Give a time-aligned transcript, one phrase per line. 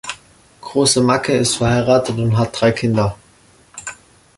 [0.61, 3.19] Große Macke ist verheiratet und hat drei Kinder.